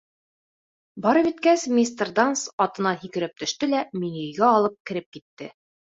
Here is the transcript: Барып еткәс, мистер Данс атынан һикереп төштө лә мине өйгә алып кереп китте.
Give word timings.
Барып 1.05 1.27
еткәс, 1.31 1.65
мистер 1.79 2.11
Данс 2.21 2.45
атынан 2.67 2.99
һикереп 3.03 3.39
төштө 3.43 3.69
лә 3.75 3.83
мине 4.03 4.25
өйгә 4.27 4.53
алып 4.55 4.79
кереп 4.93 5.11
китте. 5.19 5.53